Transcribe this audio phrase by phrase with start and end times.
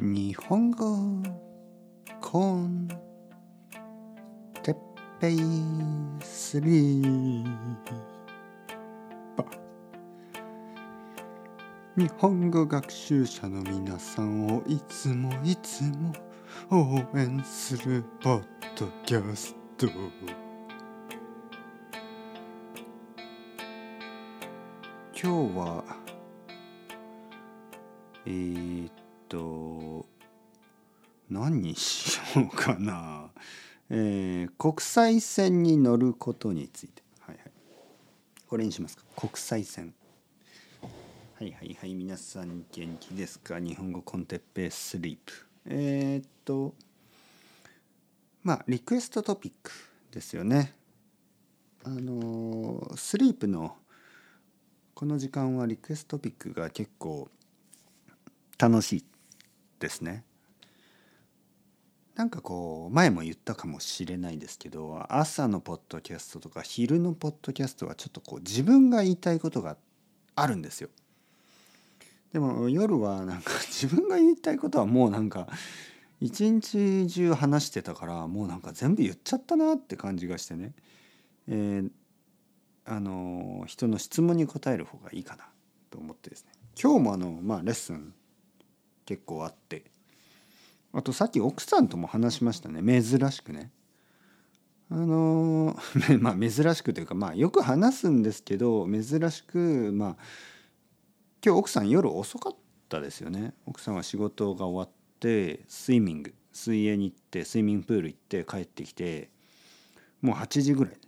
[0.00, 0.96] 日本語
[2.20, 2.86] コン
[4.62, 4.76] テッ
[5.18, 5.38] ペイ
[6.22, 7.44] スリー。
[9.36, 9.44] パ
[11.96, 16.12] 日本語学習者の皆さんをいつもいつも
[16.70, 18.42] 応援するポッ
[18.78, 19.88] ドキャスト。
[25.20, 25.82] 今日は
[28.26, 28.92] えー、っ
[29.28, 30.06] と
[31.30, 33.30] 何にしようかな、
[33.90, 37.50] えー、国際線に乗ることについて、はいはい、
[38.48, 39.04] これにしますか。
[39.16, 39.94] 国際線。
[40.80, 41.94] はいはいはい。
[41.94, 43.60] 皆さん元気ですか。
[43.60, 45.46] 日本語コンテッペスリープ。
[45.66, 46.74] えー、っと
[48.42, 49.70] まあリクエストトピック
[50.10, 50.72] ですよね。
[51.84, 53.76] あのスリープの
[54.94, 57.28] この時間はリクエストトピックが結構
[58.58, 59.04] 楽しい。
[59.78, 60.24] ですね。
[62.14, 69.76] なんかこう前も言ったかもしれないですけど朝のポッドキャストとか昼のポッドキャストはちょっとこう自分が言いたいことが
[70.34, 70.88] あるんですよ。
[72.32, 75.48] でも夜はなんか 自分が言いたいことはもうなんか
[76.20, 80.74] 一日中話してたからもうなんか全部言っちゃったなって感じがしてね、
[81.46, 81.90] えー、
[82.84, 85.48] あの人の質問に答える方がいいかな
[85.90, 88.12] と思ってですね今日もあの、まあ、レッスン
[89.08, 89.84] 結構あって。
[90.92, 92.82] あとさっき奥さんとも話しましたね。
[93.02, 93.72] 珍しくね。
[94.90, 95.74] あの
[96.20, 100.16] まあ珍しくというかまあよく話すんですけど珍しくまあ
[101.44, 102.56] 今日奥さん夜遅かっ
[102.90, 103.54] たですよね。
[103.64, 106.34] 奥さんは仕事が終わってスイミング。
[106.52, 109.30] 水泳に行ってスイミングプール行って帰ってきて
[110.20, 111.00] もう8時ぐらい。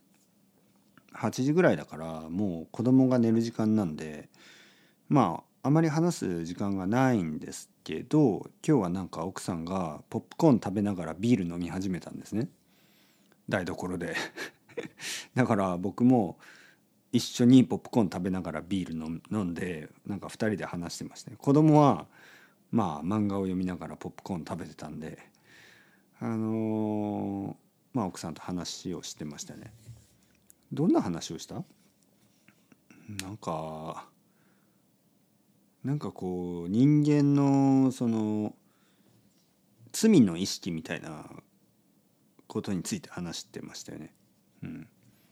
[1.12, 4.30] 8時ぐらいだからもう子供が寝る時間なんで
[5.10, 12.48] まああまり話す時間がないんですけど今日はなんか奥さんがポップコーン食べながらビール飲み始めたんですね。
[13.48, 14.16] 台所で。
[15.34, 16.38] だから僕も
[17.12, 18.94] 一緒にポップコーン食べながらビール
[19.37, 22.06] 飲んでなんか2人で話してましたね子供は
[22.70, 25.19] まあ漫画を読みながらポップコーン食べてたんで
[26.20, 29.72] あのー、まあ奥さんと話をしてましたね。
[30.72, 31.65] どんな話をした？
[33.25, 34.09] なんか
[35.84, 38.54] なんかこう人間のその
[39.92, 41.24] 罪の意識みたいな
[42.46, 44.14] ことについて話してましたよね。
[44.62, 44.88] うん、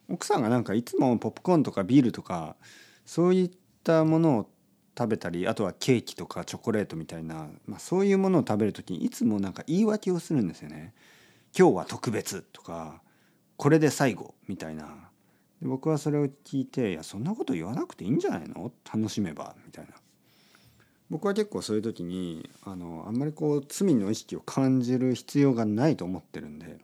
[0.08, 2.56] 奥さんがなんかいつもポップコーンとかビールとか
[3.04, 3.50] そういっ
[3.84, 4.50] たものを
[4.96, 10.94] 食べたりあとはケーキとかチョコレートみたいな、まあ、そういうものを食べる時にいつもなんか言い訳をするんですよね。
[11.56, 13.00] 今日は特別とか
[13.56, 15.10] これで最後みたいな
[15.60, 18.72] で僕はそれを聞いて「いやそんなこと言わなくていいんじゃないの？
[18.92, 19.92] 楽しめば」みたいな。
[21.10, 26.78] 僕は結構そういう時にあのあんまりこう罪の意識を感じる必要がないと思ってるんで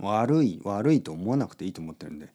[0.00, 2.28] 悪い悪いと思わなくていいと思ってるんで。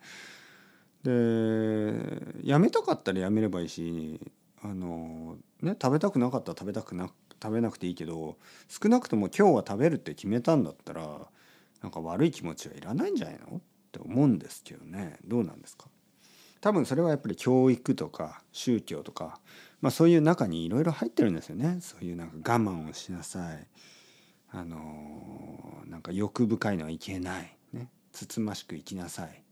[1.04, 4.22] でやめたかったらやめればいいし
[4.62, 7.10] あの、ね、食べたくなかったら食べたくな
[7.42, 8.38] 食べなくていいけど
[8.70, 11.28] 少なくとも今日は食べるって決めたんだったら
[11.82, 13.58] なんか悪い気持ちはいらないんじゃないの？
[13.58, 13.60] っ
[13.92, 15.18] て思うんですけどね。
[15.26, 15.88] どうなんですか？
[16.64, 19.40] 多分それはやっぱり教育とか宗教とか
[19.84, 21.80] まあ、そういう中にいろいろ入ってるんですよね。
[21.82, 23.68] そういうなんか我慢をしなさい。
[24.50, 29.44] あのー、なんか欲深いのはいけない、ね、つつましく生きなさい。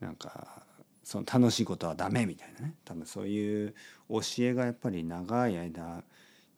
[0.00, 0.62] なんか
[1.04, 2.76] その楽しいことはダメみたいなね。
[2.86, 3.74] 多分そういう
[4.08, 6.02] 教えがやっぱり長い間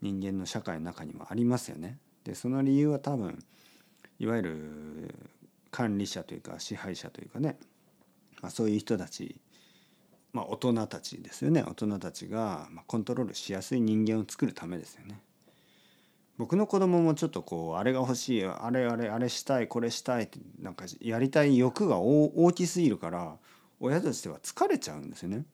[0.00, 1.98] 人間の社会の中にもありますよね。
[2.22, 3.44] でその理由は多分
[4.20, 5.14] いわゆる
[5.72, 7.58] 管理者というか支配者というかね、
[8.41, 9.34] まあ、そういう人たち
[10.34, 15.21] まあ、大人たちですよね大人たちがコントロールしやすい人間を作るためですよね。
[16.37, 23.37] 僕の子供もちょっとこうあれが欲しいあれあれあれしたいこれしたいってなんかやりたい欲が大きすぎるから
[23.78, 25.45] 親としては疲れちゃうんですよね。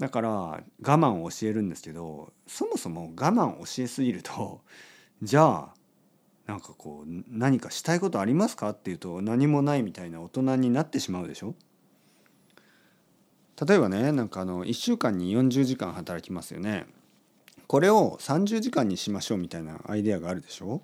[0.00, 4.60] だから我慢を教えるんですけどそもそも我慢を教えすぎると
[5.22, 5.74] じゃあ
[6.46, 11.54] なんかこう何かしたいことありますかっていうと何もないみたいな大人になってしまうでしょ。
[13.66, 16.86] 例えばねなんかあの1週間に40時間働きますよね
[17.66, 20.82] これを30時間にしましょうみたいなアイデアがあるでしょ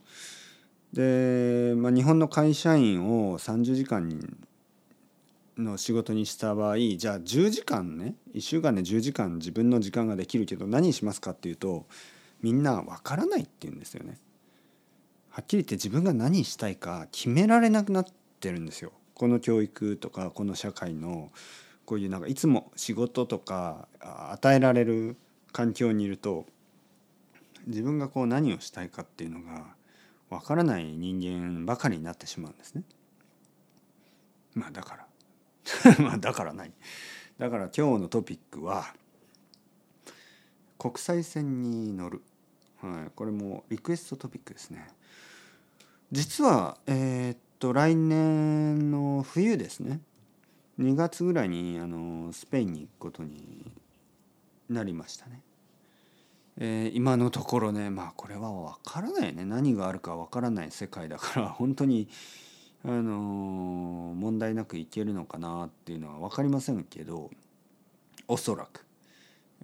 [0.93, 4.37] で、まあ、日本の会社員を30時間
[5.57, 11.87] の仕事にした場合じゃあ10時間ね1週間で10時間自分の時間ができるけど何しますかっていうと
[12.43, 14.19] みんなわからないって言うんですよね。
[15.31, 18.05] はっきり言って自分が何したいか決められなくなっ
[18.39, 18.93] てるんですよ。
[19.15, 21.33] この教育とかこの社会の
[21.87, 25.17] こういうなんかいつも仕事とか与えられる
[25.53, 26.47] 環境にいると
[27.67, 29.67] 自分がこう何をしたいかっていうのが
[30.31, 32.83] わからない人間ばかりになってしまうんですね。
[34.55, 35.07] まあだから。
[36.03, 36.73] まあだから何
[37.39, 38.95] だから今日のトピックは
[40.79, 42.23] 国際線に乗る、
[42.81, 44.89] はい、これもリクエストトピックですね。
[46.13, 50.01] 実はえー、っと来年の冬ですね。
[50.79, 53.71] 2月ぐらいにあのスペインに行くことに
[54.69, 55.43] なりましたね。
[56.57, 59.45] えー、今のところねまあこれは分からないね。
[59.45, 62.09] 何があるか分からない世界だから 本当に
[62.85, 67.31] あのー、問題なくいけるのかなっていうのは分かりませんけど
[68.29, 68.85] おそらく、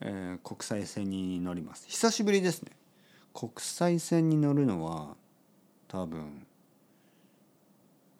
[0.00, 1.86] えー、国際線に乗ります。
[1.88, 2.72] 久しぶりですね。
[3.34, 5.16] 国際線に乗るのは
[5.88, 6.46] 多分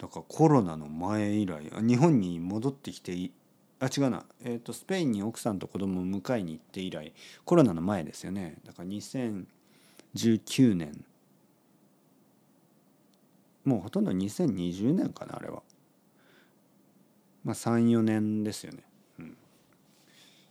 [0.00, 3.30] だからコロナの前以来日本に戻ってきて
[3.78, 7.12] あ違うな、えーと、スペインに奥さんと子供を迎えに行って以来
[7.44, 8.56] コロナの前ですよね。
[8.66, 11.04] だから2019年。
[13.64, 15.62] もうほとんど2020年かなあれは。
[17.44, 18.82] まあ34年ですよね、
[19.18, 19.36] うん、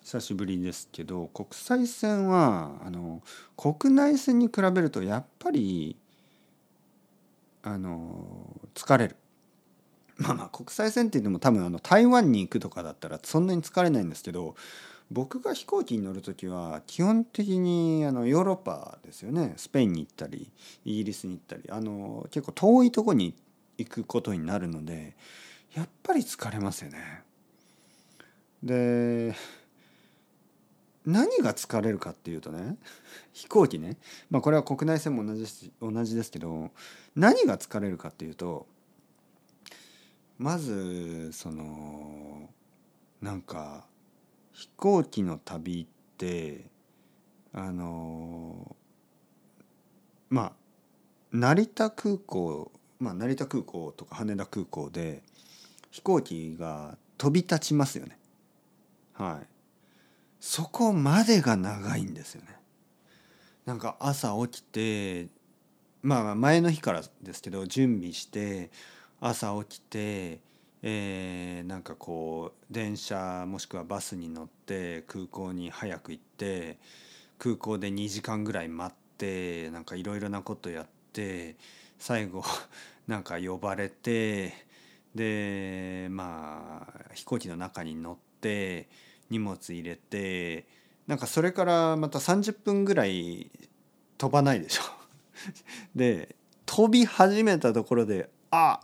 [0.02, 3.22] 久しぶりですけど国際線はあの
[3.56, 5.96] 国内線に比べるとやっぱり
[7.64, 9.16] あの疲れる。
[10.20, 14.56] まあまあ国際線って言っても多分あの台湾に行くとかだったらそんなに疲れないんですけど
[15.12, 20.52] 僕が飛行機に乗る時は基本的にあのヨーロッパですよねスペインに行ったり
[20.86, 23.34] イギリスに行ったりあの結構遠いとこに
[23.78, 25.16] 行くことになるので
[25.74, 27.24] やっぱり疲れますよね。
[28.62, 29.36] で
[31.06, 32.76] 何が疲れるかっていうとね
[33.32, 33.98] 飛行機ね
[34.30, 36.72] まあこれは国内線も同じ同じですけど
[37.16, 38.68] 何が疲れるかっていうと
[40.40, 42.50] まずその
[43.22, 43.86] なんか
[44.54, 46.66] 飛行機の旅って
[47.52, 48.76] あの
[50.30, 50.52] まあ
[51.34, 55.24] 成田空港まあ成田空港とか羽田空港で
[55.92, 58.18] 飛行機が飛び立ちますよね。
[59.14, 59.48] はい。
[60.40, 62.48] そこまでが長いんですよね。
[63.66, 65.28] なんか朝起きて
[66.02, 68.72] まあ前の日からですけど準備して
[69.22, 70.40] 朝起きて、
[70.82, 76.78] えー、なんかこう電車もしくはバスに乗って空港に早く行って
[77.38, 81.56] 空港で2時間ぐらい待ってなんかいろいろなことやって
[81.98, 82.44] 最後
[83.08, 84.54] なんか呼ばれて
[85.14, 88.88] でまあ飛行機の中に乗って
[89.30, 90.66] 荷物入れて
[91.08, 93.50] なんかそれからまた30分ぐらい
[94.18, 94.84] 飛ばないでしょ。
[95.96, 96.36] で
[96.66, 98.80] 飛び始めたところであ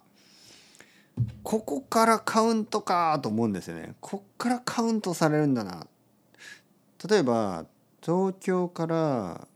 [1.43, 3.95] ここからカウントかと思うんですよね。
[4.01, 5.87] こっからカウントされるんだな。
[7.09, 7.65] 例えば
[8.01, 9.47] 東京から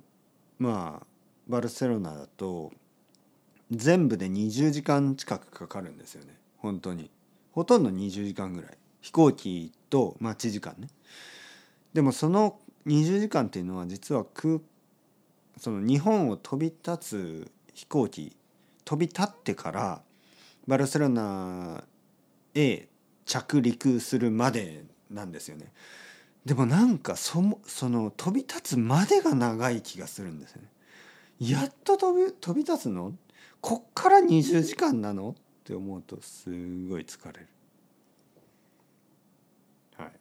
[0.58, 1.06] まあ
[1.48, 2.72] バルセロナだと
[3.72, 7.10] 全部で20時間近くかかるんですよね本当に
[7.52, 8.72] ほとんど20時間ぐらい
[9.02, 10.88] 飛行機と待ち時間ね
[11.94, 14.60] でもその20時間っていうのは実は空
[15.58, 16.98] その日本を飛び立
[17.46, 18.36] つ飛行機
[18.86, 20.02] 飛び立ってから
[20.70, 21.84] バルセロナ
[22.54, 22.88] へ
[23.26, 25.74] 着陸するまでなんですよね。
[26.46, 30.68] でもなんかそその飛び立つまでが長い気がするんですよね。
[31.40, 33.14] やっと飛び飛び立つの？
[33.62, 35.32] こっから20時間なの？
[35.32, 35.34] っ
[35.64, 36.52] て思うとす
[36.88, 37.48] ごい疲れる。
[39.98, 40.12] はい、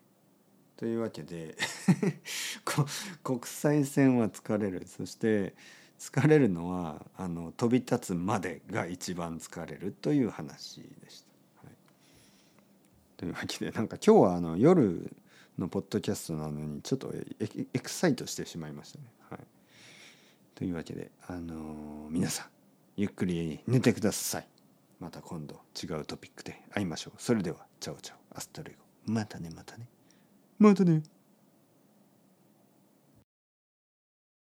[0.78, 1.58] というわけで
[3.22, 5.54] 国際線は疲れるそして
[5.98, 11.66] 疲れるのはあの飛び立つまでが一番疲れるという話でした。
[11.66, 11.74] はい、
[13.16, 15.12] というわけでなんか今日はあの夜
[15.58, 19.04] のポッドキャストなのにちょっとエクサイトしてしまいましたね。
[19.28, 19.40] はい、
[20.54, 22.46] というわけで、あのー、皆さん
[22.96, 24.48] ゆっくり寝てください。
[25.00, 27.22] また今度違うトピックで会いましょう。
[27.22, 29.88] それではチャオチャオアストレゴまたねまたね
[30.58, 31.02] またね。